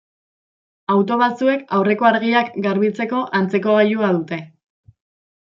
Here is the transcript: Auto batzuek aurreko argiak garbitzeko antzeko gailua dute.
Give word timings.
Auto 0.93 1.17
batzuek 1.21 1.61
aurreko 1.79 2.07
argiak 2.09 2.49
garbitzeko 2.67 3.21
antzeko 3.41 3.77
gailua 3.83 4.11
dute. 4.19 4.43